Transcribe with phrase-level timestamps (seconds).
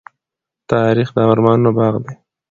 [0.71, 2.13] تاریخ د ارمانونو باغ دی.